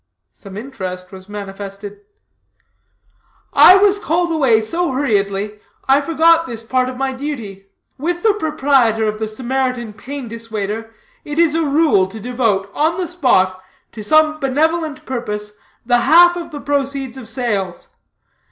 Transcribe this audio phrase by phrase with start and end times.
[0.31, 1.99] Some interest was manifested.
[3.53, 7.67] "I was called away so hurriedly, I forgot this part of my duty.
[7.99, 10.89] With the proprietor of the Samaritan Pain Dissuader
[11.23, 13.61] it is a rule, to devote, on the spot,
[13.91, 15.51] to some benevolent purpose,
[15.85, 17.89] the half of the proceeds of sales.